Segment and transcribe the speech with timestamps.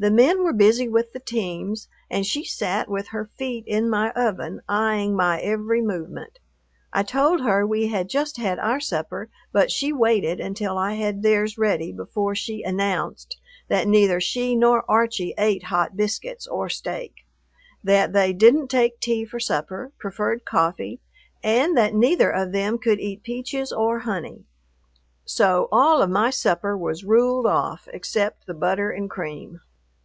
[0.00, 4.12] The men were busy with their teams, and she sat with her feet in my
[4.12, 6.38] oven, eyeing my every movement.
[6.92, 11.24] I told her we had just had our supper, but she waited until I had
[11.24, 17.26] theirs ready before she announced that neither she nor Archie ate hot biscuits or steak,
[17.82, 21.00] that they didn't take tea for supper, preferred coffee,
[21.42, 24.44] and that neither of them could eat peaches or honey.
[25.24, 29.58] So all of my supper was ruled off except the butter and cream.